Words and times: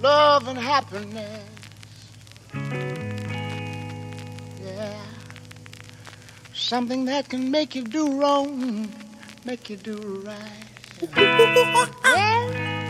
love 0.00 0.48
and 0.48 0.58
happiness. 0.58 1.44
Yeah. 4.64 5.02
Something 6.54 7.04
that 7.06 7.28
can 7.28 7.50
make 7.50 7.74
you 7.74 7.84
do 7.84 8.20
wrong, 8.20 8.92
make 9.44 9.70
you 9.70 9.76
do 9.76 10.24
right. 10.24 10.68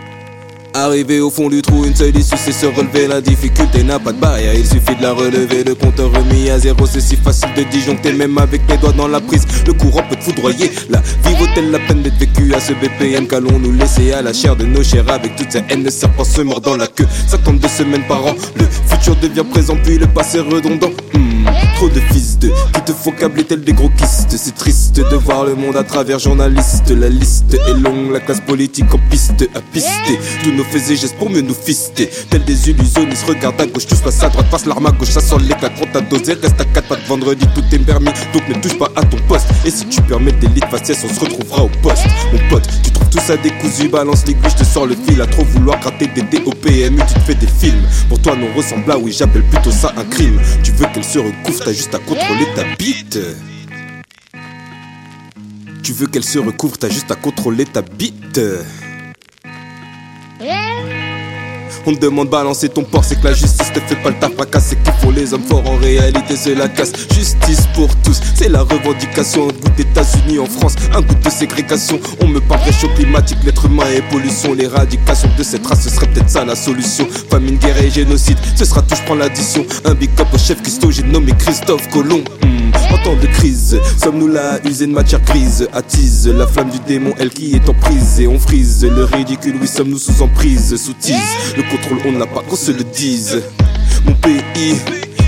Arrivé 0.78 1.18
au 1.18 1.28
fond 1.28 1.48
du 1.48 1.60
trou, 1.60 1.84
une 1.84 1.96
seule 1.96 2.16
issue 2.16 2.36
c'est 2.36 2.52
se 2.52 2.66
relever. 2.66 3.08
La 3.08 3.20
difficulté 3.20 3.82
n'a 3.82 3.98
pas 3.98 4.12
de 4.12 4.20
barrière, 4.20 4.54
il 4.54 4.64
suffit 4.64 4.94
de 4.94 5.02
la 5.02 5.12
relever. 5.12 5.64
Le 5.64 5.74
compteur 5.74 6.08
remis 6.12 6.50
à 6.50 6.60
zéro, 6.60 6.86
c'est 6.86 7.00
si 7.00 7.16
facile 7.16 7.48
de 7.56 7.64
disjoncter, 7.64 8.12
même 8.12 8.38
avec 8.38 8.60
les 8.68 8.76
doigts 8.76 8.92
dans 8.92 9.08
la 9.08 9.20
prise. 9.20 9.44
Le 9.66 9.72
courant 9.72 10.04
peut 10.08 10.14
te 10.14 10.22
foudroyer. 10.22 10.70
La 10.88 11.00
vie 11.00 11.34
vaut-elle 11.36 11.72
la 11.72 11.80
peine 11.80 12.02
d'être 12.02 12.18
vécue 12.18 12.54
à 12.54 12.60
ce 12.60 12.74
BPM 12.74 13.26
qu'allons-nous 13.26 13.72
laisser 13.72 14.12
à 14.12 14.22
la 14.22 14.32
chair 14.32 14.54
de 14.54 14.66
nos 14.66 14.84
chairs 14.84 15.10
avec 15.10 15.34
toute 15.34 15.50
sa 15.50 15.58
haine, 15.68 15.82
le 15.82 15.90
serpent 15.90 16.22
se 16.22 16.42
mord 16.42 16.60
dans 16.60 16.76
la 16.76 16.86
queue. 16.86 17.08
52 17.26 17.66
semaines 17.66 18.06
par 18.06 18.24
an, 18.24 18.36
le 18.54 18.64
futur 18.86 19.16
devient 19.16 19.44
présent, 19.50 19.76
puis 19.82 19.98
le 19.98 20.06
passé 20.06 20.38
redondant. 20.38 20.90
Hmm, 21.12 21.27
trop 21.78 21.88
de 21.88 22.00
fils 22.12 22.36
de 22.40 22.48
qui 22.48 22.80
te 22.84 22.92
font 22.92 23.12
câbler 23.12 23.44
tel 23.44 23.60
des 23.60 23.72
gros 23.72 23.88
kystes. 23.90 24.34
C'est 24.36 24.54
triste 24.56 24.96
de 24.96 25.16
voir 25.16 25.44
le 25.44 25.54
monde 25.54 25.76
à 25.76 25.84
travers 25.84 26.18
journalistes. 26.18 26.90
La 26.90 27.08
liste 27.08 27.54
est 27.54 27.74
longue, 27.74 28.10
la 28.12 28.18
classe 28.18 28.40
politique 28.40 28.92
en 28.92 28.98
piste 29.08 29.48
à 29.54 29.60
pister. 29.60 30.18
Tous 30.42 30.50
nos 30.50 30.64
faits 30.64 30.90
et 30.90 30.96
gestes 30.96 31.16
pour 31.18 31.30
mieux 31.30 31.40
nous 31.40 31.54
fister. 31.54 32.10
Tel 32.30 32.42
des 32.44 32.70
illusionnistes, 32.70 33.24
regarde 33.28 33.60
à 33.60 33.66
gauche, 33.66 33.86
tous 33.86 34.00
passe 34.00 34.24
à 34.24 34.28
droite, 34.28 34.46
passe 34.50 34.66
l'arme 34.66 34.86
à 34.86 34.90
gauche, 34.90 35.10
ça 35.10 35.20
sent 35.20 35.36
l'éclat, 35.40 35.68
compte 35.68 35.94
à 35.94 36.00
doser, 36.00 36.34
reste 36.34 36.60
à 36.60 36.64
4 36.64 36.88
pattes 36.88 37.06
vendredi, 37.06 37.46
tout 37.54 37.62
est 37.70 37.78
permis, 37.78 38.10
donc 38.32 38.48
ne 38.48 38.54
touche 38.54 38.76
pas 38.76 38.90
à 38.96 39.02
ton 39.02 39.18
poste. 39.28 39.46
Et 39.64 39.70
si 39.70 39.86
tu 39.86 40.02
permets 40.02 40.32
des 40.32 40.48
lits 40.48 40.60
faciès, 40.68 40.98
on 41.08 41.14
se 41.14 41.20
retrouvera 41.20 41.62
au 41.62 41.70
poste. 41.80 42.06
Mon 42.32 42.40
pote, 42.50 42.68
tu 42.82 42.90
trouves 42.90 43.08
tout 43.08 43.20
ça 43.20 43.36
décousu, 43.36 43.88
balance 43.88 44.26
l'aiguille, 44.26 44.50
je 44.50 44.56
te 44.56 44.64
sors 44.64 44.86
le 44.86 44.96
fil, 45.06 45.20
à 45.22 45.26
trop 45.26 45.44
vouloir 45.44 45.78
gratter 45.78 46.08
des 46.08 46.22
dés 46.22 46.42
au 46.44 46.50
PMU, 46.50 47.00
tu 47.06 47.14
te 47.14 47.20
fais 47.20 47.34
des 47.36 47.46
films. 47.46 47.86
Pour 48.08 48.20
toi, 48.20 48.34
non 48.34 48.48
ressemble 48.56 48.90
à 48.90 48.98
oui, 48.98 49.14
j'appelle 49.16 49.44
plutôt 49.44 49.70
ça 49.70 49.92
un 49.96 50.04
crime. 50.04 50.40
Tu 50.64 50.72
veux 50.72 50.86
qu'elle 50.92 51.04
se 51.04 51.18
recouvre, 51.18 51.67
t'as 51.68 51.74
juste 51.74 51.94
à 51.94 51.98
contrôler 51.98 52.46
ta 52.56 52.64
bite. 52.78 53.18
Tu 55.82 55.92
veux 55.92 56.06
qu'elle 56.06 56.24
se 56.24 56.38
recouvre, 56.38 56.78
t'as 56.78 56.88
juste 56.88 57.10
à 57.10 57.14
contrôler 57.14 57.66
ta 57.66 57.82
bite. 57.82 58.40
On 61.86 61.94
te 61.94 62.00
demande 62.00 62.28
balancer 62.28 62.68
ton 62.68 62.84
port, 62.84 63.04
c'est 63.04 63.20
que 63.20 63.24
la 63.24 63.32
justice 63.32 63.72
te 63.72 63.80
fait 63.80 63.96
pas 63.96 64.10
le 64.10 64.16
taf 64.16 64.32
à 64.38 64.60
c'est 64.60 64.76
qu'il 64.76 65.12
les 65.14 65.32
hommes 65.32 65.42
forts, 65.42 65.68
en 65.68 65.76
réalité 65.76 66.36
c'est 66.36 66.54
la 66.54 66.68
casse. 66.68 66.92
Justice 67.14 67.66
pour 67.74 67.88
tous, 68.02 68.20
c'est 68.34 68.48
la 68.48 68.62
revendication. 68.62 69.48
Un 69.48 69.52
goût 69.52 69.70
d'États-Unis 69.76 70.38
en 70.38 70.46
France, 70.46 70.74
un 70.94 71.00
goût 71.00 71.14
de 71.14 71.30
ségrégation. 71.30 71.98
On 72.20 72.28
me 72.28 72.40
parle 72.40 72.62
réchaud 72.62 72.88
climatique, 72.94 73.38
l'être 73.44 73.66
humain 73.66 73.84
et 73.94 74.02
pollution. 74.10 74.54
L'éradication 74.54 75.30
de 75.36 75.42
cette 75.42 75.66
race, 75.66 75.82
ce 75.82 75.90
serait 75.90 76.06
peut-être 76.06 76.30
ça 76.30 76.44
la 76.44 76.56
solution. 76.56 77.06
Famine, 77.30 77.56
guerre 77.56 77.80
et 77.82 77.90
génocide, 77.90 78.38
ce 78.54 78.64
sera 78.64 78.82
tout, 78.82 78.94
je 78.94 79.02
prends 79.02 79.14
l'addition. 79.14 79.64
Un 79.84 79.94
big 79.94 80.10
up 80.20 80.28
au 80.32 80.38
chef 80.38 80.62
Christo, 80.62 80.90
j'ai 80.90 81.02
nommé 81.02 81.32
Christophe 81.38 81.88
Colomb. 81.90 82.22
Hmm, 82.42 82.57
de 83.16 83.26
crise, 83.26 83.80
sommes-nous 84.02 84.28
là 84.28 84.58
de 84.58 84.86
matière 84.86 85.20
grise? 85.22 85.68
Attise 85.72 86.28
la 86.28 86.46
flamme 86.46 86.70
du 86.70 86.78
démon, 86.80 87.14
elle 87.18 87.30
qui 87.30 87.54
est 87.54 87.68
en 87.68 87.74
prise. 87.74 88.20
Et 88.20 88.26
on 88.26 88.38
frise 88.38 88.84
le 88.84 89.04
ridicule, 89.04 89.56
oui 89.60 89.66
sommes-nous 89.66 89.98
sous 89.98 90.22
emprise? 90.22 90.76
Sous 90.76 90.92
tease, 90.94 91.54
le 91.56 91.62
contrôle 91.62 91.98
on 92.06 92.12
n'a 92.12 92.26
pas 92.26 92.42
qu'on 92.42 92.56
se 92.56 92.72
le 92.72 92.84
dise. 92.84 93.42
Mon 94.04 94.14
pays, 94.14 94.76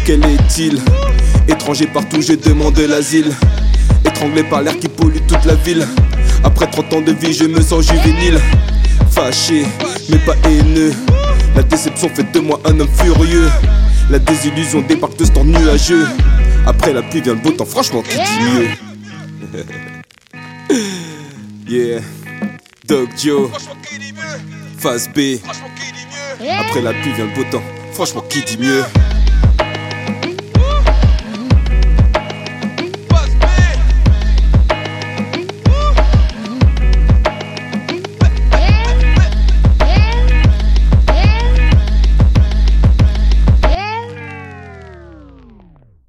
quel 0.05 0.25
est-il? 0.25 0.81
Étranger 1.49 1.87
partout, 1.87 2.21
je 2.21 2.35
demande 2.35 2.79
l'asile. 2.79 3.33
Étranglé 4.05 4.43
par 4.45 4.63
l'air 4.63 4.79
qui 4.79 4.89
pollue 4.89 5.19
toute 5.27 5.45
la 5.45 5.55
ville. 5.55 5.87
Après 6.45 6.67
30 6.67 6.93
ans 6.95 7.01
de 7.01 7.13
vie, 7.13 7.33
je 7.33 7.45
me 7.45 7.61
sens 7.61 7.87
juvénile. 7.87 8.39
Fâché, 9.11 9.65
mais 10.11 10.19
pas 10.19 10.37
haineux 10.45 10.93
déception 11.71 12.09
fait 12.11 12.31
de 12.33 12.41
moi 12.41 12.61
un 12.65 12.79
homme 12.81 12.89
furieux. 13.03 13.49
La 14.11 14.19
désillusion 14.19 14.83
débarque 14.83 15.17
de 15.17 15.25
ce 15.25 15.31
temps 15.31 15.45
nuageux. 15.45 16.07
Après 16.67 16.93
la 16.93 17.03
pluie 17.03 17.21
vient 17.21 17.35
le 17.35 17.41
beau 17.41 17.53
temps, 17.53 17.65
franchement 17.65 18.03
qui 18.03 18.17
dit 18.17 18.45
mieux? 18.45 18.69
Yeah. 21.67 22.01
Dog 22.89 23.11
Joe. 23.17 23.49
Phase 24.79 25.09
B. 25.09 25.39
Après 26.59 26.81
la 26.83 26.93
pluie 26.93 27.13
vient 27.13 27.27
le 27.27 27.35
beau 27.35 27.45
temps 27.49 27.63
Franchement 27.93 28.25
qui 28.29 28.43
dit 28.43 28.59
mieux? 28.59 28.83